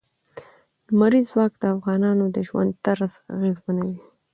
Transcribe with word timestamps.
لمریز 0.89 1.25
ځواک 1.31 1.53
د 1.57 1.63
افغانانو 1.75 2.25
د 2.35 2.37
ژوند 2.47 2.71
طرز 2.85 3.11
اغېزمنوي. 3.35 3.99